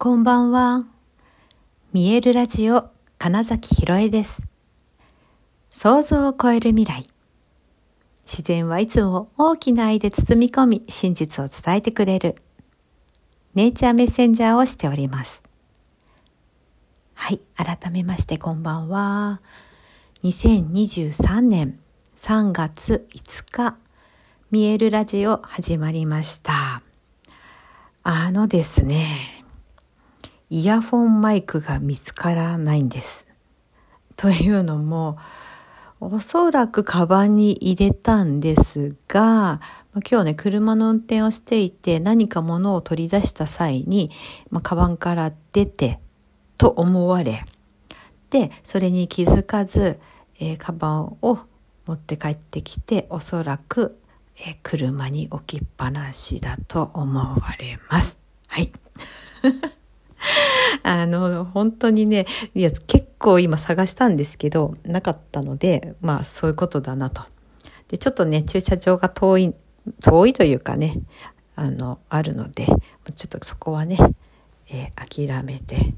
[0.00, 0.84] こんばんは。
[1.92, 4.44] 見えるラジオ金崎ひろえです。
[5.72, 7.02] 想像を超える未来。
[8.24, 12.36] 自然はいつも大きな愛で包み込み真実を伝えてくれる
[13.56, 15.42] ネイチャーメッセンジャーをしております。
[17.14, 19.40] はい、改めましてこんばんは。
[20.22, 21.76] 2023年
[22.14, 23.76] 3月5日、
[24.52, 26.82] 見えるラジオ始まりました。
[28.04, 29.37] あのですね、
[30.50, 33.26] イヤフォンマイクが見つからないんです。
[34.16, 35.18] というのも、
[36.00, 39.60] おそらくカバンに入れたんですが、
[40.08, 44.10] 今日ね、車の運転をしていて何か物を取り出した際に、
[44.50, 46.00] まあ、カバンから出て
[46.56, 47.44] と思われ、
[48.30, 49.98] で、それに気づかず、
[50.38, 51.40] えー、カバンを
[51.86, 53.98] 持って帰ってきて、おそらく、
[54.36, 58.16] えー、車に置きっぱなしだと思われます。
[58.46, 58.72] はい。
[60.82, 67.22] あの、本当にね、いや、結構今探したんですけど、なかったので、まあそういうことだなと。
[67.88, 69.54] で、ちょっとね、駐車場が遠い、
[70.02, 70.98] 遠いというかね、
[71.54, 72.74] あの、あるので、ちょ
[73.26, 73.96] っとそこはね、
[74.70, 75.94] えー、諦めて、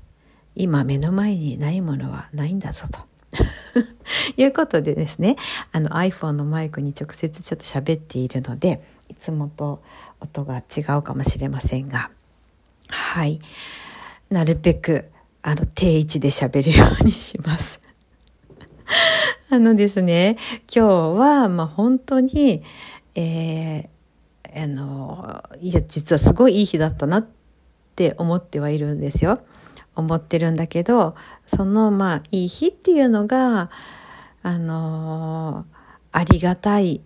[0.55, 3.11] 今目の前にないものはないんだぞと。
[4.37, 5.37] いうことでですね、
[5.73, 9.83] あの iPhone のマイクに直接ちょっと喋っているので、いつもと
[10.21, 12.11] 音が違うかもしれませんが、
[12.89, 13.41] はい。
[14.31, 15.11] なるべく、
[15.43, 17.81] あの、定位置で喋るようにします。
[19.51, 20.37] あのですね、
[20.75, 22.63] 今日は、まあ、本当に、
[23.15, 27.27] えー、あの、いや、実はすごいいい日だったなっ
[27.97, 29.41] て思ってはいるんですよ。
[29.97, 31.15] 思ってるんだけど、
[31.47, 33.71] その、まあ、いい日っていうのが、
[34.43, 35.67] あの
[36.13, 37.03] ありがたい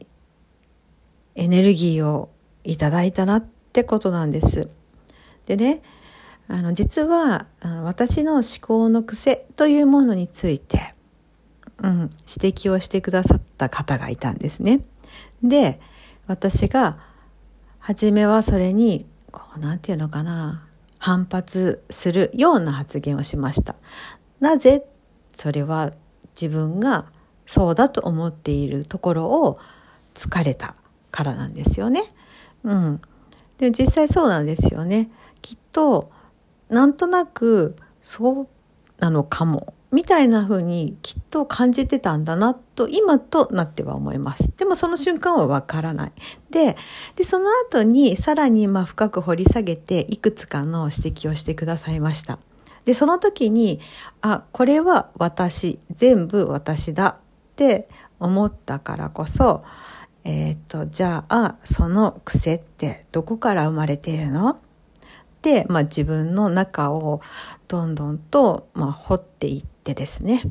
[1.35, 2.31] エネルギーを
[2.63, 4.69] いただいたなってことなんです。
[5.47, 5.83] でね、
[6.49, 10.95] あの実はあの私の思考の癖というものについて、
[11.83, 14.81] うん、指摘をしてくださった方がいたんですね。
[15.43, 15.81] で
[16.27, 16.99] 私が
[17.79, 20.67] 初めはそれにこうなんていうのかな
[20.99, 23.77] 反発するような発言をしました。
[24.41, 24.87] なぜ
[25.33, 25.93] それは
[26.41, 27.07] 自分が
[27.47, 29.59] そうだと思っているところを
[30.15, 30.75] 疲れた
[31.11, 32.05] からなんですよね。
[32.63, 33.01] うん。
[33.59, 35.11] で実際そうなんですよね。
[35.43, 36.11] きっと
[36.69, 38.49] なんとなくそう
[38.99, 44.51] なのかもみたいな風にきっと感じてたんだなと今となっては思います。
[44.57, 46.13] でもその瞬間はわからない。
[46.51, 46.77] で、
[47.15, 52.41] で、その後にさらにまあ深く掘り下げていくつかの指摘をしてくださいました。
[52.85, 53.79] で、その時に、
[54.21, 57.89] あ、これは私、全部私だって
[58.19, 59.63] 思ったからこそ、
[60.25, 64.59] えっ、ー、と、じゃあ、その癖ってどこから生まれているの、
[65.69, 67.21] まあ、自分の中を
[67.69, 70.43] どんどんと、まあ、掘っていってですね。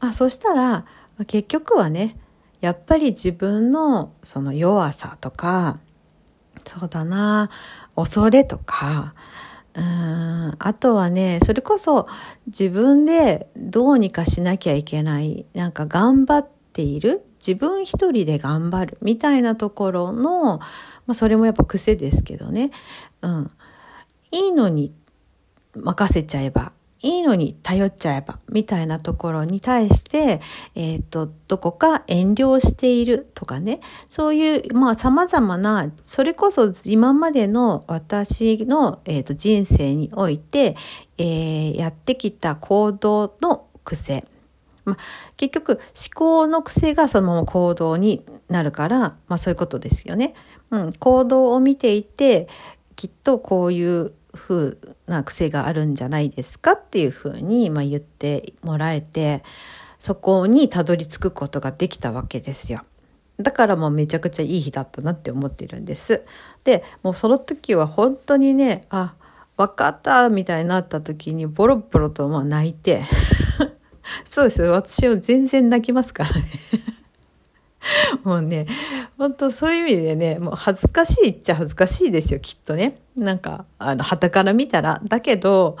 [0.00, 0.84] あそしたら
[1.26, 2.16] 結局はね
[2.60, 5.78] やっぱり自分のその弱さとか
[6.64, 7.50] そうだな
[7.94, 9.14] 恐れとか
[9.74, 12.08] うんあとはねそれこそ
[12.46, 20.66] 自分でどうにかしなきゃいけないなんか頑張っている自分一人で頑張るみたいなところの、ま
[21.08, 22.70] あ、それもやっぱ癖ですけどね、
[23.22, 23.50] うん、
[24.32, 24.92] いいのに
[25.76, 26.72] 任せちゃえば、
[27.02, 30.40] いいのに頼っちゃえば、みたいなところに対して、
[30.74, 40.76] えっ、ー、と、どこか遠慮しているとかね、そういう、まあ様々な、それこそ今までの私の、えーと、人生において、
[41.18, 44.24] えー、やってきた行動の癖。
[44.84, 44.96] まあ、
[45.36, 45.80] 結局、思
[46.14, 50.34] 考の癖がそのまま行動になるから、まあそういうことですよね。
[50.70, 52.48] うん、行動を見ていて、
[52.94, 54.76] きっとこういう風
[55.06, 59.42] な癖があるんじゃないですかっていう風に、まあ、言ってもらえて、
[59.98, 62.82] そこにたどり着くことができたわけですよ。
[63.38, 66.24] だからもうめちゃくちゃいい日だったなって思ってるんです。
[66.64, 69.14] で、もうその時は本当にね、あ、
[69.56, 73.02] 分かったみたいになった時にボロボロとまあ泣いて、
[74.24, 74.72] そうですよ。
[74.72, 76.42] 私は全然泣きますからね
[78.24, 78.66] もうね、
[79.18, 82.98] 本当そういう意味でね、もう恥ずかしいっちゃ恥ずかしいですよ、きっとね。
[83.16, 85.00] なんか、あの、旗から見たら。
[85.04, 85.76] だけど、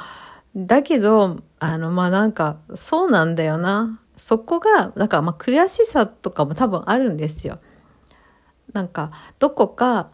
[0.54, 4.00] だけど、あの、まあ、なんか、そうなんだよな。
[4.16, 7.58] そこが、だかまあ、悔しさとかも多分あるんですよ。
[8.72, 10.10] なんか、どこか、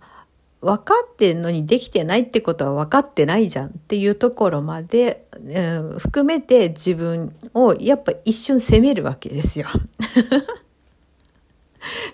[0.60, 9.68] 分かってんのにできてないってことは分かってないじゃんっていうところまで、うん、含めて自分をやっぱ一瞬責めるわけですよ。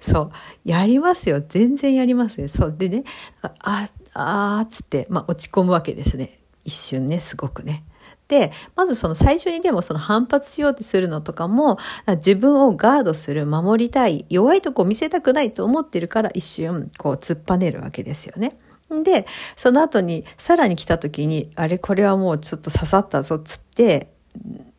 [0.01, 0.31] そう。
[0.65, 1.43] やりますよ。
[1.49, 2.49] 全然やりますね。
[2.49, 2.75] そう。
[2.77, 3.05] でね、
[3.41, 6.41] あ、あーつって、まあ落ち込むわけですね。
[6.65, 7.85] 一瞬ね、すごくね。
[8.29, 11.79] で、まずその最初にでもその反発しようとするのとかも、
[12.17, 18.57] 自分をガードする、守りたい、弱いとこ見せたくないと思ってるから一瞬こう突っぱねるわけですよね。
[19.03, 19.27] で、
[19.57, 24.13] その後にさらに来た時に、あれこれはもうちょっと刺さったぞっつって、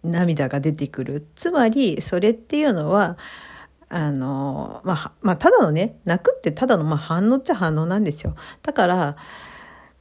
[0.03, 1.27] 涙が出てくる。
[1.35, 3.17] つまり、それっていうのは、
[3.89, 8.35] あの、まあ、まあ、ただのね、泣くってただのまあ反応っちゃ反応なんですよ。
[8.63, 9.15] だから、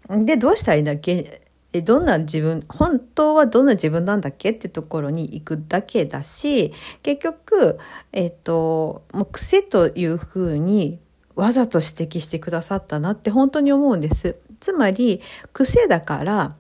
[0.09, 1.43] で、どうしたらいいんだっけ、
[1.85, 4.51] どんな自分、本当はどんな自分なんだっけ？
[4.53, 6.73] ってところに行くだけだし、
[7.03, 7.79] 結局、
[8.13, 11.01] えっ、と、もう癖というふうに
[11.35, 14.39] わざと指摘してくださったなって本当に思うんです。
[14.61, 15.21] つまり、
[15.53, 16.55] 癖だから、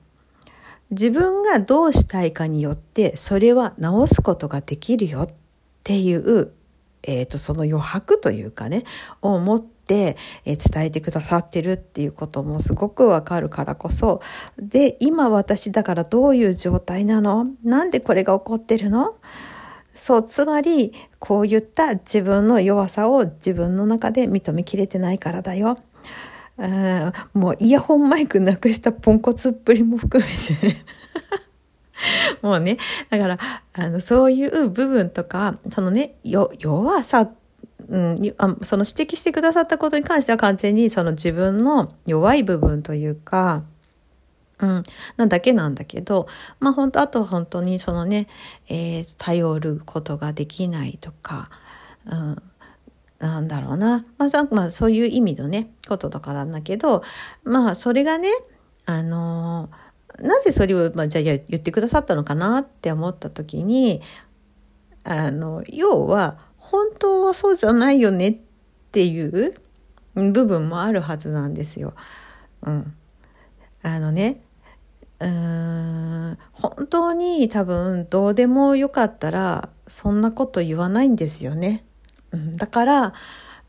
[0.90, 5.28] 自分がどうしたいかによってそれは直すことができるよっ
[5.82, 6.52] ていう、
[7.06, 8.84] えっ、ー、と、その余白というかね、
[9.22, 10.16] を持って、
[10.46, 14.22] え伝えてくださってるっていうこともすごくわかるからこそ、
[14.58, 17.48] で、今私だからどういう状態なの？
[17.62, 19.16] なんでこれが起こってるの？
[19.92, 25.78] そう、つまり、こういった自分の弱さを自分の中で認めきれてないからだよ。
[26.56, 30.76] あもうイヤホンマイクなくしたポンコツっぷりも含めて
[32.42, 32.78] もうね、
[33.10, 33.38] だから、
[33.72, 37.30] あの、そういう部分とか、そのね、よ、弱さ、
[37.88, 43.62] うん、あその指摘してくださったことに関しては完全にその自分の弱い部分というか、
[44.58, 44.82] うん、
[45.18, 46.26] なんだけなんだけど、
[46.60, 48.28] まあ本当、あと本当にそのね、
[48.68, 51.50] えー、頼ることができないとか、
[52.06, 52.42] うん、
[53.18, 54.04] なんだろうな。
[54.18, 57.02] まあ、まあ、そういう意味のね、こととかなんだけど、
[57.42, 58.28] まあ、それがね、
[58.86, 59.70] あの
[60.20, 64.00] なぜそれを、まあ、じゃあ言ってくださったのかなって思った時に、
[65.02, 68.38] あの、要は、本当はそうじゃないよねっ
[68.90, 69.54] ていう
[70.14, 71.94] 部分もあるはずなんですよ。
[72.62, 72.94] うん。
[73.82, 74.40] あのね、
[75.20, 81.84] うーん、本当に多分どうでもよかったら、そんなこと言わないんですよね。
[82.32, 83.14] うん、だから、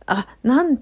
[0.06, 0.80] あ、なん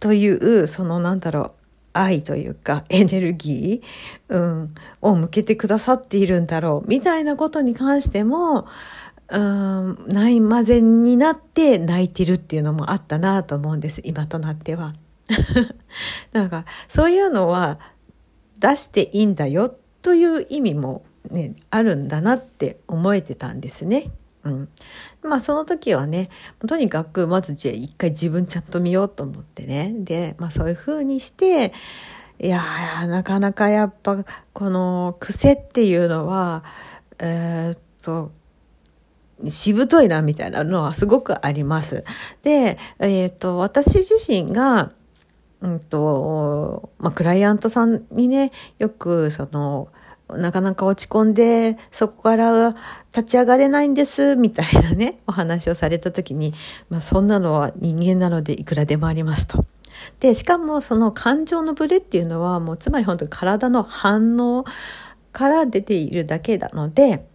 [0.00, 1.61] という、そのなんだろう、
[1.92, 8.66] 愛というかエネルギー、うん、を向けてくださっているんだろう、みたいなことに関しても、
[9.28, 14.94] うん、ないまぜになって泣いてるっていうのもあったなと思うんです、今となっては。
[16.32, 17.78] なんか、そういうのは
[18.58, 24.10] 出していいんだよという意味もね、あるんだなって思えてたんですね。
[24.44, 24.68] うん。
[25.22, 26.30] まあその時はね、
[26.66, 29.94] とにかくまずじゃ一回自分ちゃんと見ようと思ってね。
[29.98, 31.72] で、まあそういう風にして、
[32.38, 36.64] いやー、なかなかやっぱこの癖っていうのは、
[37.20, 38.32] えー、っと、
[39.48, 42.04] しぶといなみたいなのはすごくあります。
[42.42, 44.92] で、えー、っと、私自身が、
[45.60, 49.88] うんと、まあ、クライアントさんにね、よくその、
[50.36, 52.76] なかなか落ち込んで、そこから
[53.14, 56.54] 立ち上がれないんです、みたいなね、お話をされた時に、
[56.90, 59.64] まあそんなのは人間なのでいくらでもありますと。
[60.20, 64.64] で、しかもその感情のブレっていうのはもうつまり本当に体の反応
[65.32, 67.26] から出ているだけなので、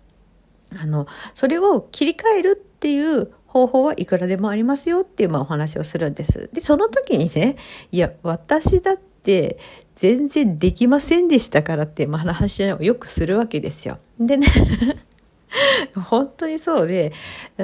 [0.80, 6.50] あの、それを切り替えるっていう方法はいくらでもありますよっていうまお話をするんです。
[6.54, 7.56] で、その時にね、
[7.92, 9.58] いや、私だって
[9.98, 13.98] 全然できませんでしたからって、まあ、話をよくするわけですよ。
[14.20, 14.48] でね
[15.96, 17.14] 本当にそうで、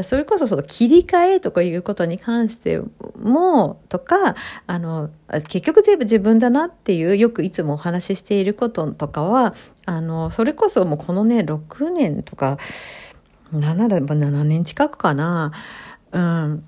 [0.04, 2.82] それこそその切り替えとかいうことに関して
[3.22, 4.36] も、とか、
[4.66, 5.10] あの、
[5.48, 9.54] 結局全部自分だなっていう、よくいつもお話ししていることとかは、
[9.86, 12.58] あの、それこそもうこのね、6年とか、
[13.54, 15.52] 7, 7年近くかな、
[16.12, 16.64] うん、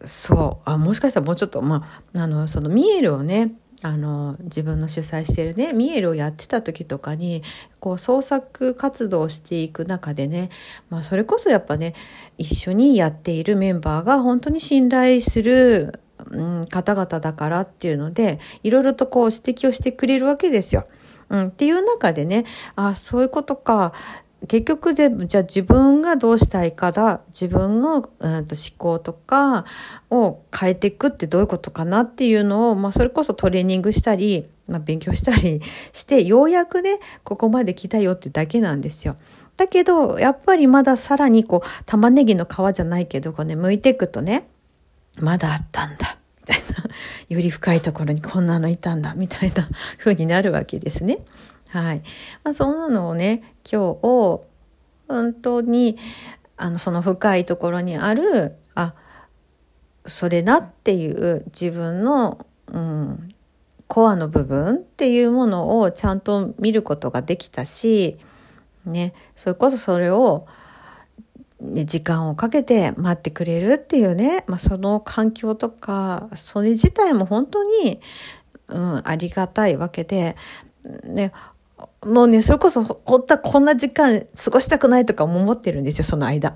[0.00, 3.52] そう、あ、もしかしたらもうちょっと、まあ、あの、そのミエルをね、
[3.82, 7.42] あの自分の主催してるねミエルをやってた時とかに
[7.80, 10.50] こう創作活動をしていく中でね、
[10.88, 11.94] まあ、それこそやっぱね
[12.38, 20.86] 一緒にやっているメンバーが本当に信頼する、うん、方々だからっていうのでいろいろとこう指摘をしてくれるわけですよ。
[21.28, 22.44] うん、っていう中でね、
[22.76, 23.94] あ、そういうことか、
[24.48, 29.64] 結局じゃじゃあ自分がどうしたいかだ自分の、うん、と思考とか
[30.10, 35.60] を変えていくってどういうことかなっていうのを、まあ、それこそトレーニングしたり、まあ、勉強したり
[35.92, 39.16] してようやくねここまで来たよってだけなんですよ。
[39.56, 44.48] だけどやっぱりまださらにこう玉ねぎの皮じゃないけどこうね剥いていくとね
[45.18, 46.84] まだあったんだみたいな
[47.28, 49.68] より深いところにこんなのいたんだみたいな
[49.98, 51.18] 風になるわけですね。
[51.72, 52.02] はい。
[52.44, 54.44] まあ、そんなのをね、今日を、
[55.08, 55.96] 本当に、
[56.58, 58.94] あの、その深いところにある、あ、
[60.04, 63.34] それなっていう自分の、うん、
[63.88, 68.18] コアの部分っていうものをちゃんと見ることができたし、
[68.84, 70.46] ね、それこそそれを、
[71.60, 78.00] ね、時間をかけて待ってくれるっていうね、まあ、その環境とか、それ自体も本当に、
[78.68, 80.36] うん、ありがたいわけで、
[81.04, 81.32] ね、
[82.04, 86.54] もうね、それこそ、本当はこんな時間過ごしたくないとかも思ってるんですよ、その間。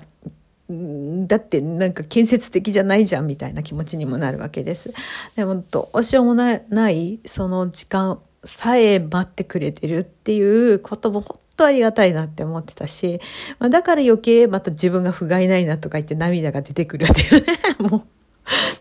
[0.69, 4.93] だってなんか建設的じゃないじゃんみたいな気持ちにもなるわけです。
[5.37, 13.21] でもどうしようもないその時間さえ待ってくれてるっていうことも本当ありがたいなって思ってたし、
[13.59, 17.53] まあ、だから余計また自分が不甲斐ないなとか言って涙が出てくるっていうね、
[17.89, 18.01] もう。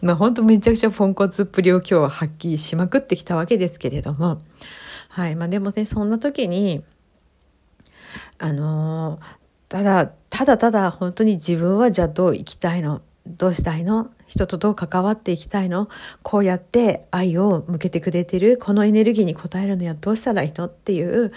[0.00, 4.41] まあ本当めちゃくちゃポンコツっぷりを今日は発揮しまくってきたわけですけれども。
[5.17, 5.35] はい。
[5.35, 6.85] まあでもね、そんな時に、
[8.37, 9.21] あのー、
[9.71, 13.01] ただ、ただただ本当に自分はじゃあどう生きたいの？
[13.27, 14.11] どうしたいの？
[14.27, 15.89] 人とどう関わっていきたいの？
[16.23, 20.67] こうやって愛を向けてくれてるこのエネルギーに応えるにはどうしたらいいの？
[20.67, 21.33] っていう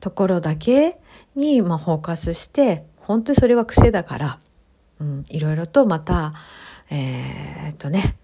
[0.00, 0.98] ところだけ
[1.36, 4.38] に、まあ、フォーカスして本当にそれは癖だから、
[5.00, 6.34] うん、いろいろとまた
[6.90, 8.16] えー、っとね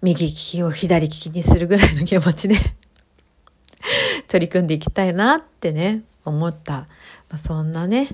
[0.00, 2.54] 右利きを左利きにするぐらいの気持ちで
[4.28, 6.86] 取り組んでいきたいなってね思った、ま
[7.34, 8.08] あ、そんなね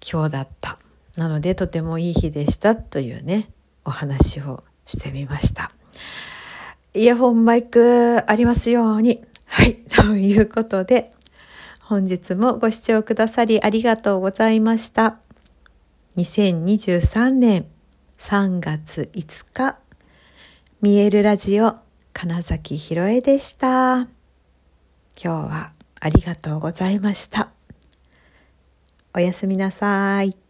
[0.00, 0.78] 今日だった。
[1.16, 3.50] なのでとてもいい日でしたというね、
[3.84, 5.72] お話をしてみました。
[6.94, 9.20] イヤホンマイクありますように。
[9.46, 9.76] はい。
[9.76, 11.12] ということで、
[11.82, 15.18] 本日もご視聴くださりありがとうございました。
[16.16, 17.66] 2023年
[18.18, 19.78] 3月5日、
[20.80, 21.76] 見えるラジオ
[22.12, 24.19] 金崎ひろえでした。
[25.22, 27.50] 今日はありがとうございました。
[29.12, 30.49] おやすみなさい。